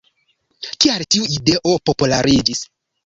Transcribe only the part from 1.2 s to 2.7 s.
ideo populariĝis?